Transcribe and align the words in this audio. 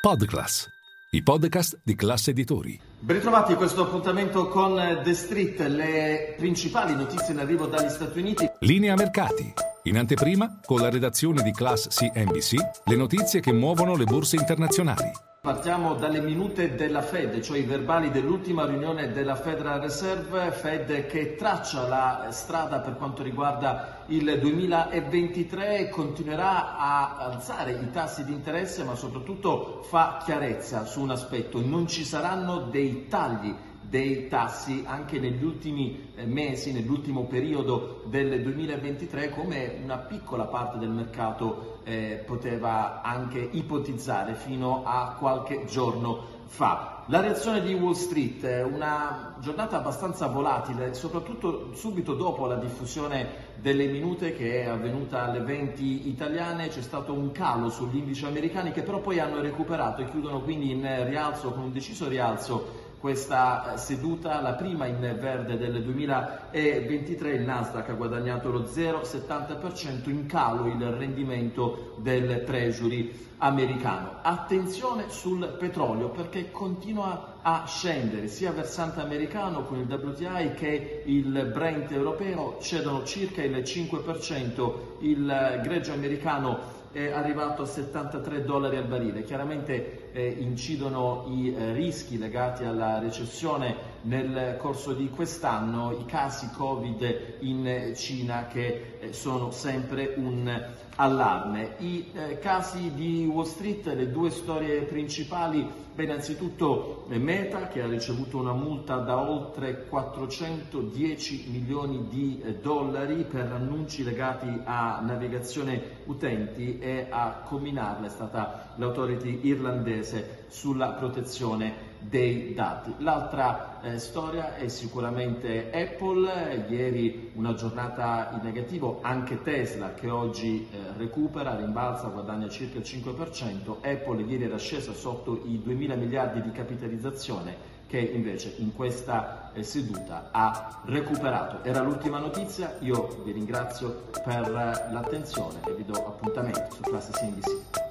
Podclass, 0.00 0.66
i 1.10 1.22
podcast 1.22 1.78
di 1.84 1.94
classe 1.94 2.30
editori. 2.30 2.80
Ben 3.00 3.16
ritrovati 3.16 3.52
a 3.52 3.56
questo 3.56 3.82
appuntamento 3.82 4.48
con 4.48 4.76
The 5.04 5.12
Street, 5.12 5.60
le 5.60 6.36
principali 6.38 6.94
notizie 6.94 7.34
in 7.34 7.40
arrivo 7.40 7.66
dagli 7.66 7.90
Stati 7.90 8.18
Uniti. 8.18 8.50
Linea 8.60 8.94
mercati. 8.94 9.52
In 9.82 9.98
anteprima, 9.98 10.58
con 10.64 10.80
la 10.80 10.88
redazione 10.88 11.42
di 11.42 11.52
Class 11.52 11.88
CNBC, 11.88 12.54
le 12.86 12.96
notizie 12.96 13.40
che 13.40 13.52
muovono 13.52 13.94
le 13.94 14.04
borse 14.04 14.36
internazionali. 14.36 15.10
Partiamo 15.42 15.94
dalle 15.94 16.20
minute 16.20 16.74
della 16.74 17.00
Fed, 17.00 17.40
cioè 17.40 17.56
i 17.56 17.62
verbali 17.62 18.10
dell'ultima 18.10 18.66
riunione 18.66 19.10
della 19.10 19.36
Federal 19.36 19.80
Reserve, 19.80 20.50
Fed 20.50 21.06
che 21.06 21.34
traccia 21.34 21.88
la 21.88 22.28
strada 22.30 22.80
per 22.80 22.98
quanto 22.98 23.22
riguarda 23.22 24.04
il 24.08 24.38
2023 24.38 25.78
e 25.78 25.88
continuerà 25.88 26.76
a 26.76 27.16
alzare 27.16 27.72
i 27.72 27.90
tassi 27.90 28.22
di 28.26 28.32
interesse, 28.32 28.84
ma 28.84 28.94
soprattutto 28.94 29.80
fa 29.82 30.20
chiarezza 30.22 30.84
su 30.84 31.00
un 31.00 31.08
aspetto, 31.08 31.58
non 31.64 31.86
ci 31.86 32.04
saranno 32.04 32.64
dei 32.64 33.06
tagli 33.08 33.54
dei 33.80 34.28
tassi 34.28 34.84
anche 34.86 35.18
negli 35.18 35.42
ultimi 35.42 36.12
eh, 36.14 36.24
mesi, 36.24 36.72
nell'ultimo 36.72 37.24
periodo 37.24 38.02
del 38.06 38.42
2023, 38.42 39.30
come 39.30 39.80
una 39.82 39.98
piccola 39.98 40.44
parte 40.44 40.78
del 40.78 40.90
mercato 40.90 41.80
eh, 41.84 42.22
poteva 42.24 43.02
anche 43.02 43.38
ipotizzare 43.38 44.34
fino 44.34 44.82
a 44.84 45.16
qualche 45.18 45.64
giorno 45.64 46.38
fa. 46.46 47.04
La 47.06 47.20
reazione 47.20 47.60
di 47.62 47.72
Wall 47.74 47.94
Street, 47.94 48.44
è 48.44 48.62
una 48.62 49.34
giornata 49.40 49.78
abbastanza 49.78 50.28
volatile, 50.28 50.94
soprattutto 50.94 51.74
subito 51.74 52.14
dopo 52.14 52.46
la 52.46 52.54
diffusione 52.54 53.48
delle 53.56 53.86
minute 53.86 54.32
che 54.34 54.62
è 54.62 54.66
avvenuta 54.66 55.24
alle 55.24 55.40
20 55.40 56.08
italiane, 56.08 56.68
c'è 56.68 56.82
stato 56.82 57.12
un 57.12 57.32
calo 57.32 57.68
sugli 57.68 57.96
indici 57.96 58.24
americani 58.24 58.70
che 58.70 58.82
però 58.82 59.00
poi 59.00 59.18
hanno 59.18 59.40
recuperato 59.40 60.02
e 60.02 60.10
chiudono 60.10 60.40
quindi 60.40 60.70
in 60.70 60.82
rialzo, 61.08 61.50
con 61.50 61.64
un 61.64 61.72
deciso 61.72 62.06
rialzo 62.06 62.88
questa 63.00 63.78
seduta, 63.78 64.40
la 64.42 64.52
prima 64.52 64.84
in 64.84 65.00
verde 65.00 65.56
del 65.56 65.82
2023, 65.82 67.30
il 67.32 67.42
Nasdaq 67.42 67.88
ha 67.88 67.94
guadagnato 67.94 68.50
lo 68.50 68.64
0,70%, 68.64 70.10
in 70.10 70.26
calo 70.26 70.66
il 70.66 70.84
rendimento 70.92 71.94
del 71.96 72.44
Treasury 72.44 73.28
americano. 73.38 74.18
Attenzione 74.20 75.08
sul 75.08 75.56
petrolio 75.58 76.10
perché 76.10 76.50
continua 76.50 77.29
a 77.42 77.64
scendere 77.66 78.28
sia 78.28 78.52
versante 78.52 79.00
americano 79.00 79.64
con 79.64 79.78
il 79.78 79.86
WTI 79.86 80.52
che 80.54 81.02
il 81.06 81.50
Brent 81.52 81.90
europeo 81.92 82.58
cedono 82.60 83.04
circa 83.04 83.42
il 83.42 83.56
5%, 83.56 84.72
il 85.00 85.60
greggio 85.62 85.92
americano 85.92 86.78
è 86.92 87.12
arrivato 87.12 87.62
a 87.62 87.66
73 87.66 88.44
dollari 88.44 88.76
al 88.76 88.86
barile. 88.86 89.22
Chiaramente 89.22 90.10
eh, 90.12 90.26
incidono 90.26 91.26
i 91.28 91.54
eh, 91.54 91.72
rischi 91.72 92.18
legati 92.18 92.64
alla 92.64 92.98
recessione 92.98 93.88
nel 94.02 94.56
corso 94.58 94.92
di 94.92 95.08
quest'anno, 95.08 95.92
i 95.92 96.04
casi 96.04 96.50
Covid 96.50 97.36
in 97.40 97.92
Cina 97.94 98.46
che 98.48 98.96
eh, 98.98 99.12
sono 99.12 99.52
sempre 99.52 100.14
un 100.16 100.78
allarme. 100.96 101.76
I 101.78 102.10
eh, 102.12 102.38
casi 102.38 102.92
di 102.94 103.24
Wall 103.24 103.44
Street, 103.44 103.86
le 103.86 104.10
due 104.10 104.30
storie 104.30 104.82
principali, 104.82 105.66
beh, 105.94 106.04
innanzitutto 106.04 107.06
eh, 107.08 107.18
Meta 107.30 107.68
che 107.68 107.80
ha 107.80 107.86
ricevuto 107.86 108.38
una 108.38 108.52
multa 108.52 108.96
da 108.96 109.20
oltre 109.20 109.84
410 109.86 111.44
milioni 111.48 112.08
di 112.08 112.42
eh, 112.42 112.54
dollari 112.56 113.22
per 113.22 113.52
annunci 113.52 114.02
legati 114.02 114.48
a 114.64 114.98
navigazione 115.00 115.80
utenti 116.06 116.80
e 116.80 117.06
a 117.08 117.42
combinarla 117.44 118.06
è 118.06 118.10
stata 118.10 118.72
l'autority 118.74 119.42
irlandese 119.42 120.46
sulla 120.48 120.88
protezione 120.88 121.89
dei 122.00 122.54
dati. 122.54 122.94
L'altra 122.98 123.80
eh, 123.82 123.98
storia 123.98 124.56
è 124.56 124.68
sicuramente 124.68 125.70
Apple, 125.72 126.66
ieri 126.68 127.30
una 127.34 127.54
giornata 127.54 128.30
in 128.32 128.40
negativo, 128.42 129.00
anche 129.02 129.42
Tesla 129.42 129.94
che 129.94 130.10
oggi 130.10 130.68
eh, 130.70 130.96
recupera, 130.96 131.56
rimbalza, 131.56 132.08
guadagna 132.08 132.48
circa 132.48 132.78
il 132.78 132.84
5%, 132.84 133.76
Apple 133.82 134.22
ieri 134.22 134.44
era 134.44 134.58
scesa 134.58 134.92
sotto 134.92 135.42
i 135.44 135.60
2 135.62 135.74
mila 135.74 135.94
miliardi 135.94 136.40
di 136.42 136.50
capitalizzazione 136.50 137.78
che 137.90 137.98
invece 137.98 138.54
in 138.58 138.72
questa 138.72 139.50
eh, 139.52 139.64
seduta 139.64 140.28
ha 140.30 140.80
recuperato. 140.84 141.64
Era 141.64 141.82
l'ultima 141.82 142.18
notizia, 142.18 142.76
io 142.80 143.20
vi 143.24 143.32
ringrazio 143.32 144.04
per 144.24 144.48
l'attenzione 144.48 145.58
e 145.66 145.72
vi 145.74 145.84
do 145.84 145.94
appuntamento 145.94 146.68
su 146.70 146.82
Classe 146.82 147.10
CNBC. 147.10 147.89